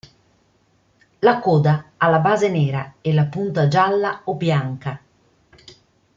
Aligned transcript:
La 1.27 1.33
coda 1.47 1.73
ha 1.97 2.09
la 2.09 2.17
base 2.29 2.49
nera 2.49 2.81
e 3.01 3.13
la 3.13 3.25
punta 3.27 3.67
gialla 3.67 4.19
o 4.23 4.33
bianca. 4.33 4.99